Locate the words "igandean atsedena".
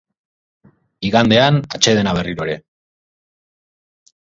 1.09-2.15